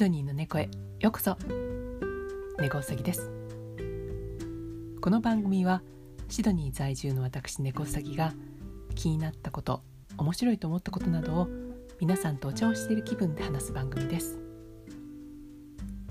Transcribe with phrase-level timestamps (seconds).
[0.00, 0.70] ドニーの猫へ。
[0.98, 1.36] ようこそ。
[2.58, 3.30] 猫うさぎです。
[4.98, 5.82] この番組は
[6.30, 8.32] シドニー在住の私猫うさぎが
[8.94, 9.82] 気になったこと
[10.16, 11.48] 面白いと思ったことなどを
[12.00, 14.38] 皆さんとお茶をしている気分で話す番組です。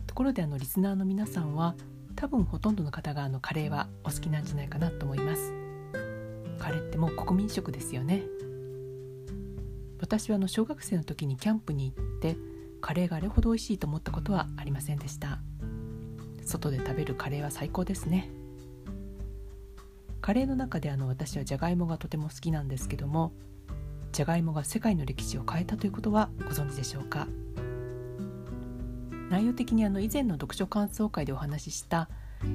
[0.05, 1.73] ところであのリスナーの皆さんは
[2.15, 5.51] 多分ほとんどの方があのカレーはお好きなんじゃないかなと思います。
[6.59, 8.21] カレーってもう国民食ですよね。
[9.99, 12.37] 私はあの小学生の時にキャンプに行って
[12.81, 15.39] カレーがあれほど美味しいと思ったことはありませんでした。
[16.45, 18.29] 外で食べるカレーは最高ですね。
[20.21, 23.31] カレーの中であの私はじゃがいもがとても好きなんですけども
[24.11, 27.27] じゃがいもが世界の歴史を変えたということはご存知でしょうか？
[29.29, 32.09] 内容的にあの以前の読書感想会でお話しした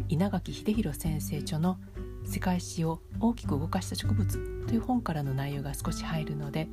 [0.09, 1.79] 稲垣秀弘先生著の
[2.27, 6.69] 「世界史を大きく動かした植物」という本からの内容が少し入るので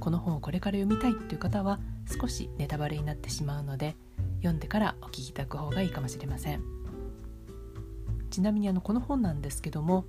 [0.00, 1.78] この本をこれから読みたいという方は
[2.08, 3.96] 少しネタバレになってしまうので
[4.38, 6.62] 読んでからお聞きいただく方がいいかもしれません。
[8.30, 10.04] ちなみにあのこの本なんですけども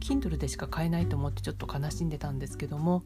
[0.00, 3.02] Kindle でしか買えないと思ってちょっと悲しんでたんですけども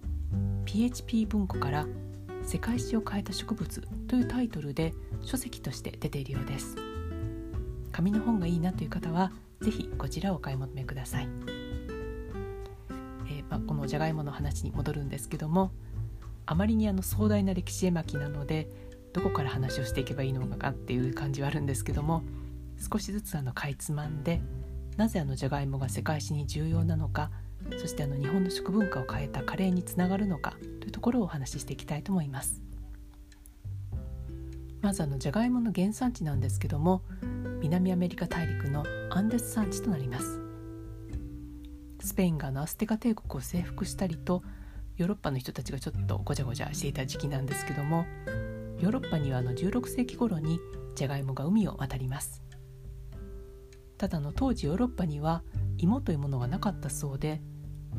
[0.66, 1.86] PHP 文庫から
[2.44, 6.77] 「世界史を変えた植物」というタイトルで書籍として出ているようです。
[7.92, 9.30] 紙の本がいいなという方は
[9.61, 11.28] 是非こちらをお買い求めください、
[13.28, 15.70] えー、まあ、このじゃがいもの話に戻るんですけども
[16.46, 18.68] あまりにあの壮大な歴史絵巻なので
[19.12, 22.22] どこから話をしていけばいいのかっていう感じはあるんですけども
[22.90, 24.40] 少しずつあのかいつまんで
[24.96, 27.30] なぜあのじゃがいもが世界史に重要なのか
[27.78, 32.60] そしてあの日本の食文化を変えたカレーにつながるのかというところをお話ししていきたいと思います。
[34.80, 37.02] まずあのじゃがいもの原産地なんですけども
[37.60, 40.40] 南アメリカ大陸のアンデス山地となります。
[42.00, 44.42] スペインがのアステカ帝国を征服したりと
[44.96, 48.04] ヨーロッパの人たちがちょっとごちゃごちゃしていた時期なんですけども
[48.80, 50.58] ヨーロッパにはあの16世紀頃に
[50.94, 52.42] ジャガイモが海を渡ります。
[53.96, 55.44] ただの当時ヨーロッパには
[55.78, 57.40] 芋というものがなかったそうで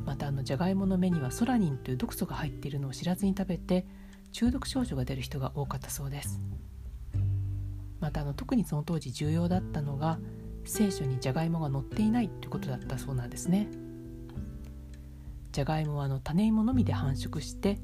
[0.06, 3.86] またあのジャガイモの芽にはソラニンという毒素が入っているのを知らずに食べて
[4.34, 6.42] 中毒症状が出る人が多かったそうです。
[8.02, 10.20] またあの特にその当時重要だったのが
[10.66, 13.70] 聖書にジャガイモが載っていないということだったそうなんですね。
[15.54, 17.78] じゃがいもはあの種芋のみで繁殖して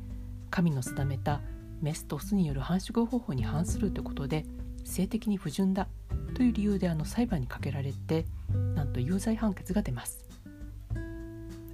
[0.49, 1.39] 神の定めた
[1.81, 4.43] メスとオスによる繁殖方法に反するということで
[4.83, 5.87] 性的に不純だ
[6.33, 8.25] という理由であの裁判にかけられて
[8.75, 10.25] なんと有罪判決が出ます。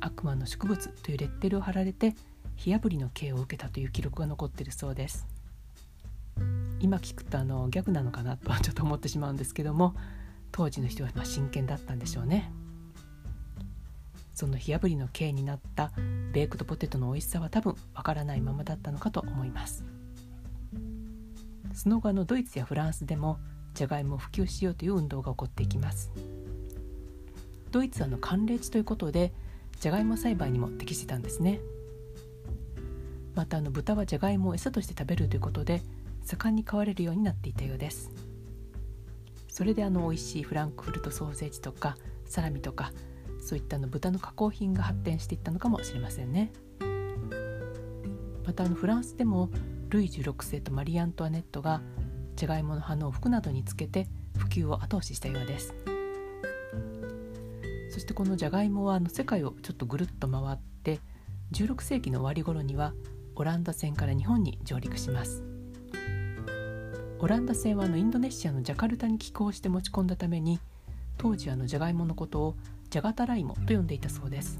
[0.02, 2.14] 悪魔の植物というレッテルを貼られて
[2.58, 5.26] 火あぶりの刑を受けたという記録が残っているそうです。
[6.82, 9.96] 今聞くとあのギャグなのかなとはちょっと思ってしまうんですけども
[10.52, 12.52] 当時の人はま真剣だったんでしょうね。
[14.36, 15.92] その火あぶりの刑になった
[16.34, 19.86] ベークドポテトの美味しさは多分わからないままだったのかと思います。
[21.74, 23.40] その後のドイツやフランスでも
[23.74, 26.12] じゃがいもを普及しようという運動が起こっていきます。
[27.72, 29.34] ドイツはの寒冷地ということで
[29.80, 31.62] じゃがいも栽培にも適してたんですね。
[33.36, 35.82] またあの豚はじゃがいもを餌として食べるということで
[36.24, 38.12] 盛んに飼われるようになっていたようです。
[39.48, 42.92] それであの美味しいフランクフルトソーセージとかサラミとか
[43.46, 46.52] そういったの豚の加工品が発展していったのかもしれませんね。
[48.44, 49.52] またあのフランスでも
[49.90, 51.82] ルイ16世とマリー・アントワネットが
[52.36, 55.76] じゃがいもの葉の服などにつけて普及を後押ししたようです。
[57.92, 61.00] そしてこのじゃがいもはあの世界をちょっとぐるっと回って
[61.52, 62.94] 16世紀の終わり頃には
[63.36, 65.44] オランダ船から日本に上陸します。
[67.20, 70.60] オランダ船はあのインドネシアのジャカルタに寄港して持ち込んだために
[71.18, 72.56] 当時あのじゃがいものことを
[72.96, 74.58] じゃがたらいもと呼んでいたそうです。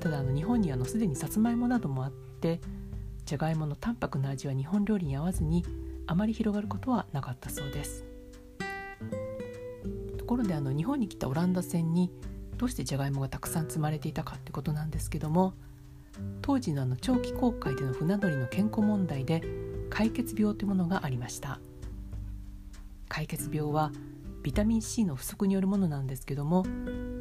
[0.00, 2.60] ただあの日本にはのすでにさつまいもなどもあって
[3.24, 5.64] じゃがいもの淡白な味は日本料理に合わずに
[6.08, 8.04] あまり広がることはなかったそうです。
[10.18, 12.10] ところであの日本に来たオランダ船に
[12.56, 15.54] どうしてじゃがいもがたくさん積まれていたかってことなんですけども
[16.42, 19.44] 当時のあの長期航海での船乗りの健康問題で
[19.88, 21.60] 解決病というものがありました。
[23.08, 23.92] 解決病は
[24.44, 26.64] ビタミン C の不足によるものなんですけども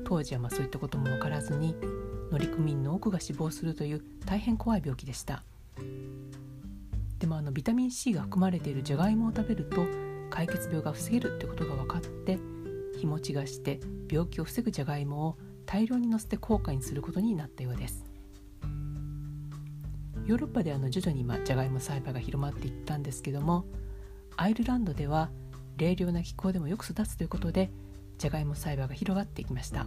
[0.04, 1.74] 当時はまそういったことも分からずに
[2.30, 5.42] 乗組員の多くが死亡するという大変怖い病気でした。
[7.20, 9.86] でもあのビタミン C が含まれているじゃがいもを食べると
[10.30, 12.38] 解決病が防げるってことが分かって
[13.00, 13.80] 日持ちがして
[14.12, 18.04] 病気を防ぐじゃがいもを大量に乗せて高価にすることになったようです。
[20.26, 23.64] ヨーロッパであの徐々に今じゃがいも栽培が広まっていったんですけども
[24.36, 25.30] アイルランドでは
[25.78, 27.72] 冷涼な気候でもよく育つということで
[28.18, 29.86] じゃがいも栽培が広がっていきました。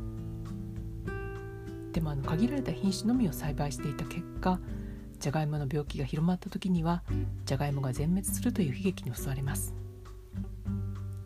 [1.93, 4.61] でもあの限られた品種のみを栽培していた結果
[5.19, 7.03] じゃがいもの病気が広まった時には
[7.47, 9.75] じゃがいもが全滅するという悲劇に襲われます。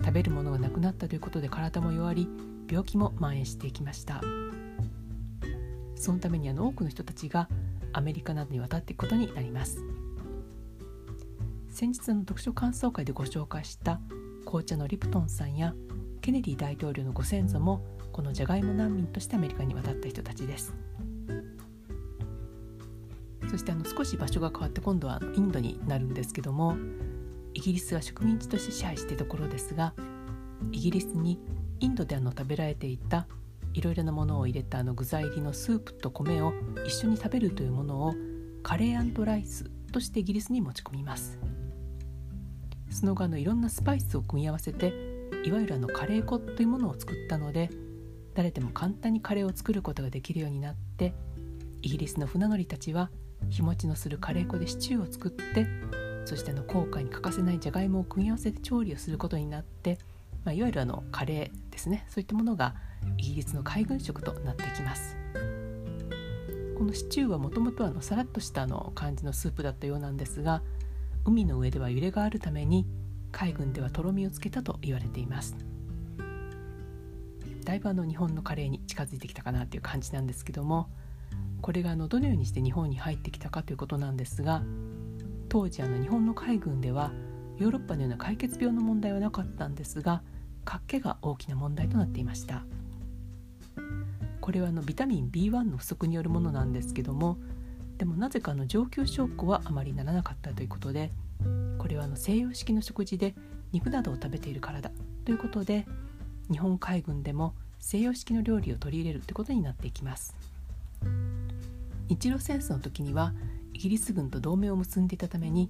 [0.01, 2.29] 食べるものがなくなったということで体も弱り
[2.69, 4.21] 病気も蔓延していきました。
[5.97, 7.49] そのためにあの多くの人たちが
[7.93, 9.85] アメリカなどに渡っていくことになります。
[11.69, 14.01] 先日の読書感想会でご紹介した
[14.51, 15.75] 紅茶のリプトンさんや
[16.21, 20.75] ケネディ大統領のご先祖もこのジャガイモ難民としてアメリカに渡った人たちです。
[23.49, 26.77] そしてあの少し場所が変わって今度はインドになるんですけども
[27.55, 29.95] イギリスは植民地として支配しているところですが
[30.73, 31.39] イギリスに
[31.79, 33.27] インドであの食べられていた
[33.75, 36.53] いろいろなものを入れたあの具材入りのスープと米を
[36.87, 38.15] 一緒に食べるというものを
[38.63, 41.39] カレーライスとしてイギリスに持ち込みます。
[42.91, 44.93] その後あのいろんなスパイスを組み合わせて
[45.45, 47.71] いわゆるあのカレー粉というものを作ったので
[48.35, 51.15] 誰でも簡単にカレーを作ることができるようになって
[51.83, 53.11] イギリスの船乗りたちは
[53.49, 55.67] 日持ちのするカレー粉でシチューを作って
[56.25, 59.99] そしてあの航海に欠かせないじゃがいもを組み合わせて調理をすることになって、
[60.45, 62.05] まあ、いわゆるあのカレーですね。
[62.09, 62.75] そういったものが
[63.19, 65.17] イギリスの海軍食となっていきます。
[66.79, 70.63] このシチューはもともとはさらっとしたあの感じのスープだったようなんですが
[71.25, 72.87] 海の上では揺れがあるために
[73.33, 75.57] 海軍ではとろみをつけたと言われています。
[77.65, 80.89] だいぶあの日本のカレーに近づいてきたかなという感じなんですけども
[81.61, 84.63] これがあのどのようにして日本に入ってきたかということなんですが
[85.49, 87.13] 当時あの日本の海軍では
[87.59, 90.23] ヨーロッパのような解決病の問題はなかったんですが
[90.65, 92.65] 活気が大きな問題となっていました。
[94.41, 97.39] これはあのビタミン B1 の不足によるものなんですけども
[98.01, 101.11] でもなぜかの上級証拠はあまりならなかったということで
[101.77, 103.35] これはあの西洋式の食事で
[103.73, 104.91] 肉などを食べているからだ
[105.27, 105.87] ということで
[106.51, 110.35] 日本海軍でも西洋式の料理を取り入れるということになっていきます。
[112.09, 113.35] 日露戦争の時には
[113.75, 115.69] イギリス軍と同盟を結んでいたために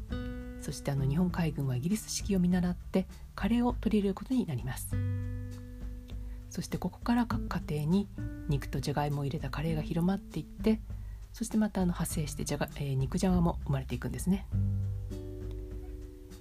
[0.60, 4.94] そしてあの日本海軍はイギリス式を見習ってカレーを取り入れることになります。
[6.48, 8.06] そしてここから各家庭に
[8.48, 10.78] 肉とじゃがいもを入れたカレーが広まっていって
[11.32, 14.46] そしてまたあの派生してじゃが、えー、肉じゃがも生まれていくんですね。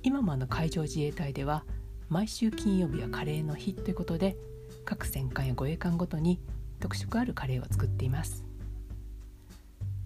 [0.01, 1.63] 今もあの海上自衛隊では
[2.07, 4.37] 毎週金曜日はカレーの日ということで
[4.85, 6.39] 各戦艦や護衛艦ごとに
[6.79, 8.45] 特色あるカレーを作っています。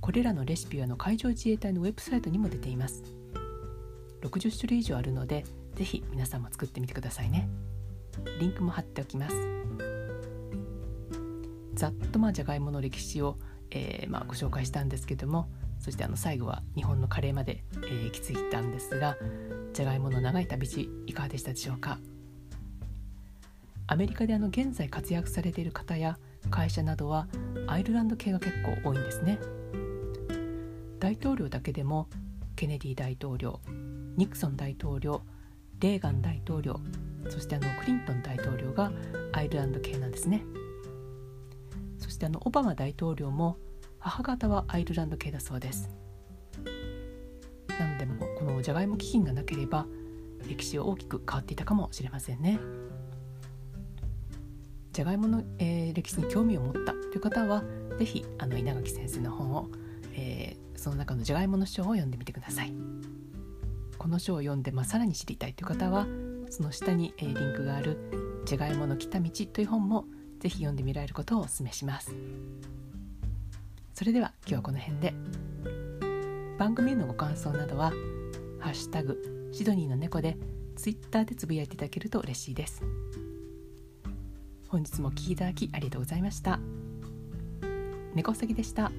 [0.01, 3.03] これらのレシピはの海上自衛隊のウェブサイトにも出ています。
[4.21, 5.45] 60種類以上あるので
[5.75, 7.47] ぜひ皆さんも作ってみてくださいね。
[8.39, 9.35] リンクも貼っておきます。
[11.73, 13.37] ざっとまあじゃがいもの歴史を、
[13.73, 15.49] えー、まあご紹介したんですけども
[15.79, 19.17] そしてあの最後は日本のカレーまで、えー、行き着いたんですが
[19.73, 21.97] じゃがいもの長い旅路いかがでしたでしょうか？
[23.87, 26.17] アメリカであの現在活躍されている方や
[26.49, 27.27] 会社などは
[27.67, 29.39] アイルランド系が結構多いんですね。
[30.99, 32.07] 大統領だけでも
[32.55, 33.59] ケネディ大統領
[34.15, 35.21] ニクソン大統領
[35.79, 36.79] レーガン大統領
[37.29, 38.91] そしてあのクリントン大統領が
[39.33, 40.43] アイルランド系なんですね。
[42.13, 43.57] してあのオバマ大統領も
[43.99, 45.89] 母方はアイルランド系だそうです。
[47.79, 49.85] なのでもこのじゃがいも基金がなければ
[50.47, 52.59] 歴史は大きく変わっていたかもしれませんね。
[54.91, 57.63] じゃがいもの、えー、歴史に興味を持ったという方は
[57.97, 59.69] 是非あの稲垣先生の本を、
[60.13, 62.73] えー、その中のじゃがいもの章を読んでみてください。
[63.97, 66.05] この章を読んで、まあ、さらに知りたいという方は
[66.49, 67.97] その下に、えー、リンクがある
[68.45, 70.05] 「じゃがいもの来た道」という本も
[70.43, 72.13] ぜひ読んでみられることをお勧めします。
[73.93, 75.13] それでは今日はこの辺で。
[76.59, 77.91] 番組へのご感想などは
[78.59, 80.37] 「ハッシュタグシドニーの猫」で
[80.75, 82.83] ツイッターでつぶやいていただけると嬉しいです。
[84.67, 86.59] 本日もお聴きいただきありがとうございました。
[88.13, 88.91] 猫すぎでした。